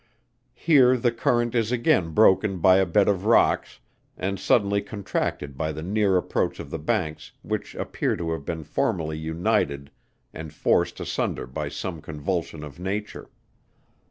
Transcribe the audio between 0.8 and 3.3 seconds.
the current is again broken by a bed of